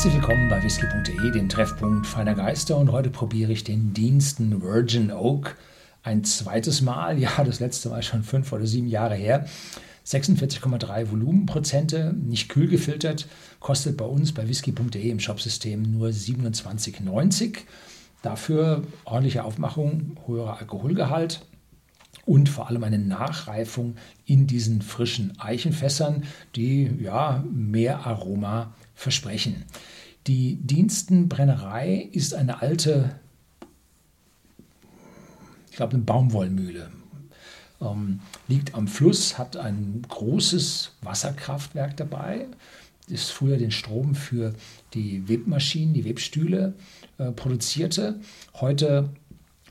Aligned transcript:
Herzlich 0.00 0.14
willkommen 0.14 0.48
bei 0.48 0.62
whisky.de, 0.62 1.30
dem 1.30 1.50
Treffpunkt 1.50 2.06
feiner 2.06 2.34
Geister. 2.34 2.78
Und 2.78 2.90
heute 2.90 3.10
probiere 3.10 3.52
ich 3.52 3.64
den 3.64 3.92
Diensten 3.92 4.62
Virgin 4.62 5.12
Oak 5.12 5.58
ein 6.02 6.24
zweites 6.24 6.80
Mal. 6.80 7.18
Ja, 7.18 7.44
das 7.44 7.60
letzte 7.60 7.90
Mal 7.90 8.02
schon 8.02 8.22
fünf 8.22 8.50
oder 8.50 8.64
sieben 8.64 8.86
Jahre 8.86 9.14
her. 9.14 9.44
46,3 10.06 11.10
Volumenprozente, 11.10 12.14
nicht 12.14 12.48
kühl 12.48 12.66
gefiltert, 12.66 13.28
kostet 13.58 13.98
bei 13.98 14.06
uns 14.06 14.32
bei 14.32 14.48
whisky.de 14.48 15.10
im 15.10 15.20
Shopsystem 15.20 15.82
nur 15.82 16.08
27,90. 16.08 17.58
Dafür 18.22 18.84
ordentliche 19.04 19.44
Aufmachung, 19.44 20.16
höherer 20.26 20.60
Alkoholgehalt 20.60 21.42
und 22.24 22.48
vor 22.48 22.68
allem 22.68 22.84
eine 22.84 22.98
Nachreifung 22.98 23.96
in 24.24 24.46
diesen 24.46 24.82
frischen 24.82 25.38
Eichenfässern, 25.40 26.24
die 26.56 26.90
ja 27.00 27.44
mehr 27.50 28.06
Aroma 28.06 28.74
versprechen. 28.94 29.64
Die 30.26 30.56
Dienstenbrennerei 30.56 32.08
ist 32.12 32.34
eine 32.34 32.60
alte, 32.60 33.18
ich 35.70 35.76
glaube, 35.76 35.94
eine 35.94 36.02
Baumwollmühle. 36.02 36.90
Ähm, 37.80 38.20
liegt 38.46 38.74
am 38.74 38.86
Fluss, 38.86 39.38
hat 39.38 39.56
ein 39.56 40.02
großes 40.06 40.92
Wasserkraftwerk 41.00 41.96
dabei, 41.96 42.46
ist 43.08 43.30
früher 43.30 43.56
den 43.56 43.70
Strom 43.70 44.14
für 44.14 44.54
die 44.92 45.26
Webmaschinen, 45.28 45.94
die 45.94 46.04
Webstühle 46.04 46.74
äh, 47.18 47.32
produzierte. 47.32 48.20
Heute 48.54 49.08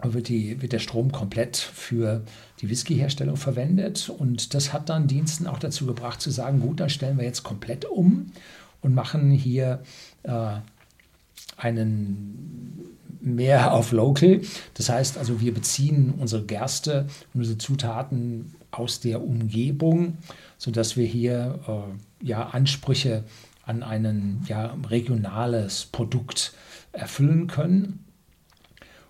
wird, 0.02 0.30
die, 0.30 0.62
wird 0.62 0.71
der 0.71 0.80
Strom 0.80 1.12
komplett 1.12 1.58
für 1.58 2.23
die 2.62 2.70
Whiskyherstellung 2.70 3.38
verwendet. 3.38 4.09
Und 4.09 4.53
das 4.53 4.73
hat 4.73 4.90
dann 4.90 5.07
Diensten 5.07 5.48
auch 5.48 5.59
dazu 5.59 5.85
gebracht 5.85 6.21
zu 6.21 6.31
sagen, 6.31 6.62
gut, 6.62 6.80
dann 6.80 6.90
stellen 6.90 7.17
wir 7.17 7.26
jetzt 7.26 7.44
komplett 7.44 7.85
um 7.85 8.31
und 8.81 8.93
machen 8.93 9.31
hier 9.31 9.82
äh, 10.23 10.55
einen 11.57 12.96
mehr 13.20 13.73
auf 13.73 13.91
Local. 13.91 14.41
Das 14.76 14.90
heißt 14.90 15.18
also, 15.18 15.41
wir 15.41 15.54
beziehen 15.54 16.13
unsere 16.18 16.43
Gerste 16.43 17.07
und 17.34 17.41
unsere 17.41 17.57
Zutaten 17.57 18.55
aus 18.71 18.99
der 19.01 19.21
Umgebung, 19.21 20.18
sodass 20.57 20.95
wir 20.95 21.05
hier 21.05 21.60
äh, 21.68 22.26
ja, 22.26 22.49
Ansprüche 22.49 23.23
an 23.66 23.84
ein 23.84 24.45
ja, 24.48 24.77
regionales 24.90 25.85
Produkt 25.85 26.54
erfüllen 26.93 27.48
können. 27.48 28.05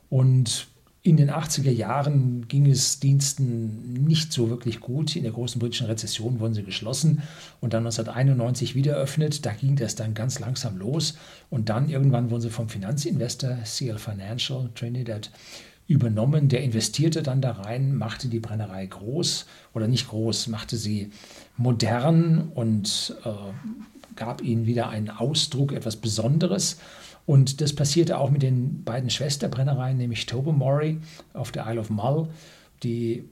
Und 0.10 0.69
in 1.02 1.16
den 1.16 1.32
80er 1.32 1.72
Jahren 1.72 2.48
ging 2.50 2.70
es 2.70 3.00
Diensten 3.00 3.94
nicht 4.06 4.34
so 4.34 4.50
wirklich 4.50 4.82
gut. 4.82 5.16
In 5.16 5.24
der 5.24 5.32
großen 5.32 5.60
britischen 5.60 5.88
Rezession 5.88 6.42
wurden 6.42 6.54
sie 6.54 6.64
geschlossen 6.64 7.22
und 7.62 7.74
dann 7.74 7.84
1991 7.84 8.76
wieder 8.76 8.94
eröffnet. 8.96 9.46
Da 9.46 9.54
ging 9.54 9.78
das 9.78 9.96
dann 9.96 10.14
ganz 10.14 10.40
langsam 10.40 10.78
los 10.78 11.18
und 11.50 11.70
dann 11.70 11.88
irgendwann 11.88 12.32
wurden 12.32 12.42
sie 12.42 12.50
vom 12.50 12.68
Finanzinvestor 12.68 13.60
CL 13.64 13.98
Financial 13.98 14.70
Trinidad 14.76 15.32
übernommen. 15.88 16.50
Der 16.50 16.64
investierte 16.64 17.24
dann 17.24 17.42
da 17.42 17.52
rein, 17.52 17.96
machte 17.96 18.28
die 18.28 18.40
Brennerei 18.40 18.86
groß 18.86 19.46
oder 19.74 19.88
nicht 19.88 20.10
groß, 20.10 20.48
machte 20.48 20.76
sie 20.76 21.12
modern 21.56 22.52
und 22.54 23.16
äh, 23.24 23.30
gab 24.18 24.42
ihnen 24.42 24.66
wieder 24.66 24.90
einen 24.90 25.10
Ausdruck, 25.10 25.72
etwas 25.72 25.96
Besonderes. 25.96 26.78
Und 27.26 27.62
das 27.62 27.74
passierte 27.74 28.18
auch 28.18 28.32
mit 28.32 28.42
den 28.42 28.84
beiden 28.84 29.10
Schwesterbrennereien, 29.10 29.98
nämlich 29.98 30.26
Tobermory 30.26 30.98
auf 31.34 31.52
der 31.52 31.68
Isle 31.68 31.80
of 31.80 31.90
Mull, 31.90 32.28
die 32.84 33.24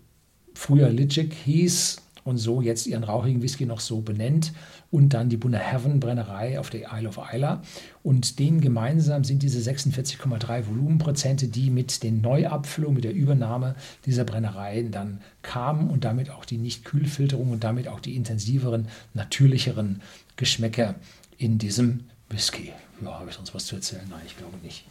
früher 0.54 0.90
Ligic 0.90 1.34
hieß 1.34 1.98
und 2.28 2.38
so 2.38 2.62
jetzt 2.62 2.88
ihren 2.88 3.06
rauchigen 3.06 3.42
Whisky 3.42 3.66
noch 3.66 3.80
so 3.80 4.02
benennt. 4.02 4.52
Und 4.92 5.14
dann 5.14 5.30
die 5.30 5.38
Bunnahabhain 5.38 6.02
Brennerei 6.02 6.60
auf 6.60 6.70
der 6.70 6.90
Isle 6.94 7.08
of 7.08 7.20
Isla. 7.34 7.62
Und 8.04 8.40
denen 8.40 8.60
gemeinsam 8.60 9.24
sind 9.24 9.44
diese 9.44 9.60
46,3 9.60 10.68
Volumenprozente, 10.68 11.47
die 11.47 11.70
mit 11.70 12.03
den 12.03 12.20
Neuabfüllungen, 12.20 12.96
mit 12.96 13.06
der 13.06 13.14
Übernahme 13.14 13.76
dieser 14.06 14.26
Brennereien 14.26 14.92
dann 14.92 15.22
kamen 15.42 15.90
und 15.90 16.03
damit 16.03 16.30
auch 16.30 16.44
die 16.44 16.58
Nicht-Kühlfilterung 16.58 17.52
und 17.52 17.64
damit 17.64 17.88
auch 17.88 18.02
die 18.02 18.18
intensiveren, 18.18 18.90
natürlicheren 19.14 20.02
Geschmäcker 20.36 20.96
in 21.38 21.58
diesem 21.58 22.02
Whisky. 22.30 22.74
Ja, 23.02 23.20
habe 23.20 23.30
ich 23.30 23.36
sonst 23.36 23.54
was 23.54 23.66
zu 23.66 23.76
erzählen? 23.76 24.06
Nein, 24.10 24.22
ich 24.26 24.38
glaube 24.38 24.58
nicht. 24.58 24.86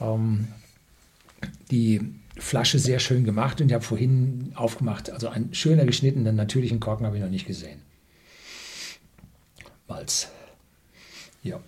Ähm, 0.00 0.48
die 1.70 2.00
Flasche 2.38 2.78
sehr 2.78 2.98
schön 2.98 3.24
gemacht 3.24 3.60
und 3.60 3.68
ich 3.68 3.74
habe 3.74 3.84
vorhin 3.84 4.52
aufgemacht, 4.54 5.10
also 5.10 5.28
ein 5.28 5.52
schöner 5.54 5.84
geschnittener 5.84 6.32
natürlichen 6.32 6.80
Korken 6.80 7.06
habe 7.06 7.16
ich 7.16 7.22
noch 7.22 7.30
nicht 7.30 7.46
gesehen. 7.46 7.80
Malz. 9.88 10.28
Ja. 11.42 11.60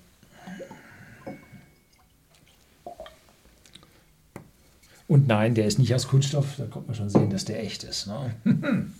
Und 5.07 5.27
nein, 5.27 5.55
der 5.55 5.67
ist 5.67 5.79
nicht 5.79 5.95
aus 5.95 6.09
Kunststoff, 6.09 6.57
da 6.59 6.67
kommt 6.67 6.87
man 6.87 6.97
schon 6.97 7.09
sehen, 7.09 7.31
dass 7.31 7.47
der 7.47 7.63
echt 7.63 7.83
ist. 7.83 8.09
Ne? 8.09 8.35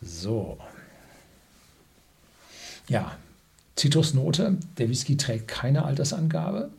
so. 0.00 0.58
Ja, 2.88 3.16
Zitrusnote. 3.78 4.58
Der 4.76 4.88
Whisky 4.88 5.16
trägt 5.16 5.48
keine 5.48 5.84
Altersangabe. 5.84 6.70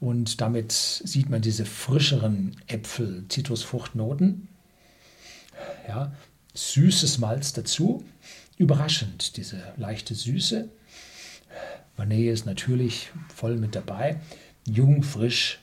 Und 0.00 0.40
damit 0.40 0.72
sieht 0.72 1.28
man 1.28 1.42
diese 1.42 1.66
frischeren 1.66 2.56
Äpfel, 2.66 3.24
Zitrusfruchtnoten. 3.28 4.48
Ja, 5.86 6.12
süßes 6.54 7.18
Malz 7.18 7.52
dazu. 7.52 8.04
Überraschend, 8.56 9.36
diese 9.36 9.62
leichte 9.76 10.14
Süße. 10.14 10.68
Vanille 11.96 12.30
ist 12.30 12.46
natürlich 12.46 13.10
voll 13.34 13.56
mit 13.56 13.74
dabei. 13.74 14.20
Jung, 14.66 15.02
frisch 15.02 15.58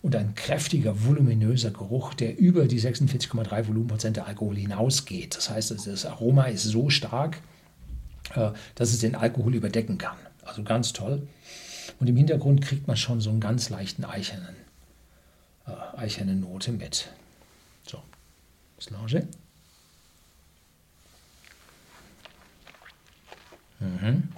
und 0.00 0.14
ein 0.16 0.34
kräftiger, 0.34 1.04
voluminöser 1.04 1.72
Geruch, 1.72 2.14
der 2.14 2.38
über 2.38 2.66
die 2.66 2.80
46,3 2.80 3.68
Volumenprozent 3.68 4.16
der 4.16 4.26
Alkohol 4.26 4.56
hinausgeht. 4.56 5.36
Das 5.36 5.50
heißt, 5.50 5.72
das 5.72 6.06
Aroma 6.06 6.44
ist 6.44 6.62
so 6.62 6.88
stark, 6.90 7.38
dass 8.74 8.90
es 8.90 8.98
den 8.98 9.14
Alkohol 9.14 9.54
überdecken 9.54 9.98
kann. 9.98 10.16
Also 10.44 10.62
ganz 10.62 10.92
toll. 10.92 11.26
Und 11.98 12.08
im 12.08 12.16
Hintergrund 12.16 12.62
kriegt 12.62 12.86
man 12.86 12.96
schon 12.96 13.20
so 13.20 13.30
einen 13.30 13.40
ganz 13.40 13.70
leichten 13.70 14.04
eichernen, 14.04 14.56
äh, 15.66 15.70
eicherne 15.96 16.34
Note 16.34 16.72
mit. 16.72 17.08
So, 17.86 18.02
Slange. 18.80 19.28
Mhm. 23.78 24.28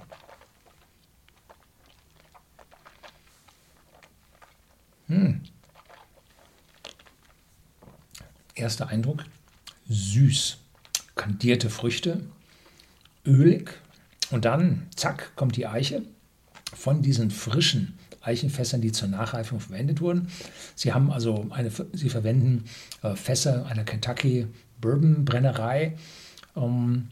Hm. 5.07 5.41
Erster 8.53 8.87
Eindruck, 8.87 9.23
süß, 9.87 10.57
kandierte 11.15 11.69
Früchte, 11.69 12.21
ölig. 13.25 13.71
Und 14.31 14.45
dann, 14.45 14.87
zack, 14.95 15.35
kommt 15.35 15.55
die 15.55 15.67
Eiche. 15.67 16.03
Von 16.73 17.01
diesen 17.01 17.31
frischen 17.31 17.97
Eichenfässern, 18.21 18.81
die 18.81 18.91
zur 18.91 19.07
Nachreifung 19.07 19.59
verwendet 19.59 20.01
wurden. 20.01 20.29
Sie 20.75 20.93
haben 20.93 21.11
also 21.11 21.47
eine, 21.49 21.71
sie 21.93 22.09
verwenden 22.09 22.65
äh, 23.01 23.15
Fässer 23.15 23.65
einer 23.65 23.83
Kentucky 23.83 24.47
Bourbon 24.79 25.25
Brennerei, 25.25 25.97
ähm, 26.55 27.09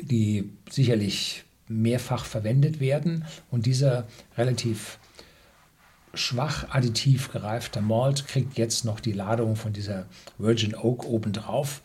die 0.00 0.50
sicherlich 0.70 1.44
mehrfach 1.68 2.24
verwendet 2.24 2.80
werden. 2.80 3.24
Und 3.50 3.66
dieser 3.66 4.06
relativ 4.36 4.98
schwach 6.14 6.68
additiv 6.70 7.30
gereifte 7.30 7.80
Malt 7.80 8.26
kriegt 8.26 8.58
jetzt 8.58 8.84
noch 8.84 9.00
die 9.00 9.12
Ladung 9.12 9.56
von 9.56 9.72
dieser 9.72 10.06
Virgin 10.38 10.74
Oak 10.74 11.04
obendrauf. 11.04 11.82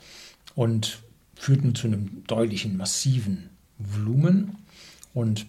Und 0.56 1.00
führt 1.40 1.64
nun 1.64 1.76
zu 1.76 1.88
einem 1.88 2.24
deutlichen, 2.26 2.78
massiven 2.78 3.50
Volumen 3.78 4.58
und 5.14 5.46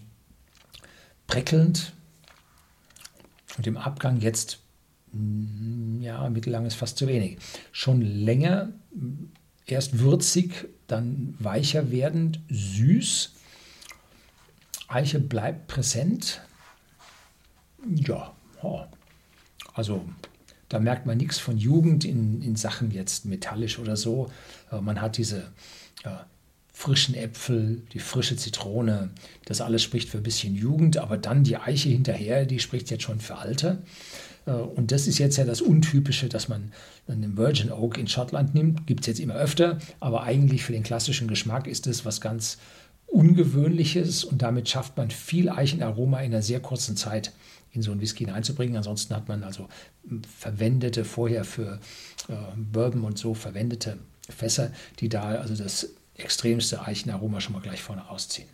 prickelnd. 1.27 1.93
Und 3.57 3.67
im 3.67 3.77
Abgang 3.77 4.19
jetzt, 4.21 4.59
mm, 5.11 6.01
ja, 6.01 6.29
mittellang 6.29 6.65
ist 6.65 6.75
fast 6.75 6.97
zu 6.97 7.07
wenig. 7.07 7.37
Schon 7.71 8.01
länger, 8.01 8.69
erst 9.65 9.99
würzig, 9.99 10.67
dann 10.87 11.35
weicher 11.39 11.91
werdend, 11.91 12.39
süß. 12.49 13.33
Eiche 14.87 15.19
bleibt 15.19 15.67
präsent. 15.67 16.41
Ja, 17.87 18.33
also 19.73 20.03
da 20.69 20.79
merkt 20.79 21.05
man 21.05 21.17
nichts 21.17 21.39
von 21.39 21.57
Jugend 21.57 22.05
in, 22.05 22.41
in 22.41 22.55
Sachen 22.55 22.91
jetzt 22.91 23.25
metallisch 23.25 23.79
oder 23.79 23.97
so. 23.97 24.31
Man 24.71 25.01
hat 25.01 25.17
diese 25.17 25.51
äh, 26.03 26.09
frischen 26.71 27.13
Äpfel, 27.13 27.81
die 27.91 27.99
frische 27.99 28.37
Zitrone. 28.37 29.09
Das 29.43 29.59
alles 29.59 29.83
spricht 29.83 30.07
für 30.07 30.17
ein 30.17 30.23
bisschen 30.23 30.55
Jugend, 30.55 30.97
aber 30.97 31.17
dann 31.17 31.43
die 31.43 31.57
Eiche 31.57 31.89
hinterher, 31.89 32.45
die 32.45 32.59
spricht 32.59 32.89
jetzt 32.89 33.03
schon 33.03 33.19
für 33.19 33.35
Alter. 33.35 33.79
Äh, 34.45 34.51
und 34.51 34.93
das 34.93 35.05
ist 35.05 35.17
jetzt 35.17 35.37
ja 35.37 35.43
das 35.43 35.61
Untypische, 35.61 36.29
dass 36.29 36.47
man 36.47 36.71
den 37.07 37.35
Virgin 37.35 37.71
Oak 37.71 37.97
in 37.97 38.07
Schottland 38.07 38.53
nimmt. 38.55 38.87
Gibt 38.87 39.01
es 39.01 39.07
jetzt 39.07 39.19
immer 39.19 39.35
öfter, 39.35 39.79
aber 39.99 40.23
eigentlich 40.23 40.63
für 40.63 40.71
den 40.71 40.83
klassischen 40.83 41.27
Geschmack 41.27 41.67
ist 41.67 41.85
das 41.85 42.05
was 42.05 42.21
ganz 42.21 42.59
Ungewöhnliches 43.11 44.23
und 44.23 44.41
damit 44.41 44.69
schafft 44.69 44.97
man 44.97 45.09
viel 45.09 45.49
Eichenaroma 45.49 46.19
in 46.19 46.31
einer 46.31 46.41
sehr 46.41 46.59
kurzen 46.59 46.95
Zeit 46.95 47.33
in 47.71 47.81
so 47.81 47.91
einen 47.91 48.01
Whisky 48.01 48.25
hineinzubringen. 48.25 48.77
Ansonsten 48.77 49.15
hat 49.15 49.27
man 49.27 49.43
also 49.43 49.67
verwendete, 50.39 51.05
vorher 51.05 51.43
für 51.43 51.79
äh, 52.27 52.35
Bourbon 52.55 53.03
und 53.03 53.17
so 53.17 53.33
verwendete 53.33 53.97
Fässer, 54.29 54.71
die 54.99 55.09
da 55.09 55.23
also 55.39 55.55
das 55.55 55.89
extremste 56.15 56.81
Eichenaroma 56.81 57.41
schon 57.41 57.53
mal 57.53 57.61
gleich 57.61 57.81
vorne 57.81 58.09
ausziehen. 58.09 58.47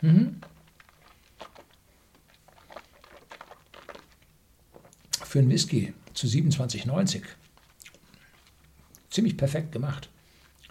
Mhm. 0.00 0.40
Für 5.24 5.40
einen 5.40 5.50
Whisky 5.50 5.92
zu 6.14 6.26
27,90 6.26 7.22
ziemlich 9.10 9.36
perfekt 9.36 9.72
gemacht. 9.72 10.10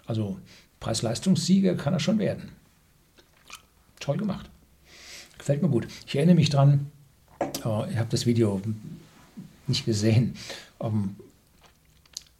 Also 0.06 0.38
Preis-Leistungssieger 0.80 1.74
kann 1.74 1.92
er 1.92 2.00
schon 2.00 2.18
werden. 2.18 2.52
Toll 4.00 4.16
gemacht. 4.16 4.48
Gefällt 5.38 5.62
mir 5.62 5.68
gut. 5.68 5.88
Ich 6.06 6.16
erinnere 6.16 6.36
mich 6.36 6.50
dran, 6.50 6.90
äh, 7.40 7.90
ich 7.90 7.96
habe 7.96 8.08
das 8.10 8.26
Video 8.26 8.60
nicht 9.66 9.84
gesehen, 9.84 10.36
ähm, 10.80 11.16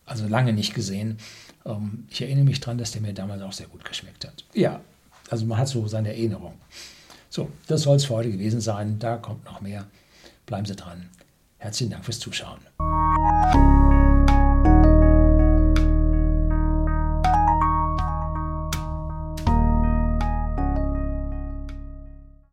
also 0.04 0.26
lange 0.28 0.52
nicht 0.52 0.74
gesehen. 0.74 1.18
Ähm, 1.64 2.06
ich 2.10 2.22
erinnere 2.22 2.44
mich 2.44 2.60
dran, 2.60 2.78
dass 2.78 2.92
der 2.92 3.02
mir 3.02 3.12
damals 3.12 3.42
auch 3.42 3.52
sehr 3.52 3.66
gut 3.66 3.84
geschmeckt 3.84 4.24
hat. 4.24 4.44
Ja, 4.54 4.80
also 5.28 5.44
man 5.46 5.58
hat 5.58 5.68
so 5.68 5.86
seine 5.88 6.08
Erinnerung. 6.10 6.54
So, 7.28 7.50
das 7.66 7.82
soll 7.82 7.96
es 7.96 8.04
für 8.04 8.14
heute 8.14 8.30
gewesen 8.30 8.60
sein. 8.60 8.98
Da 8.98 9.16
kommt 9.16 9.44
noch 9.44 9.60
mehr. 9.60 9.86
Bleiben 10.46 10.64
Sie 10.64 10.76
dran. 10.76 11.08
Herzlichen 11.58 11.90
Dank 11.90 12.04
fürs 12.04 12.20
Zuschauen. 12.20 12.60